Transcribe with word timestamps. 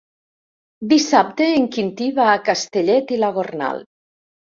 Dissabte 0.93 1.49
en 1.57 1.67
Quintí 1.75 2.07
va 2.15 2.25
a 2.31 2.39
Castellet 2.47 3.13
i 3.19 3.21
la 3.25 3.31
Gornal. 3.37 3.85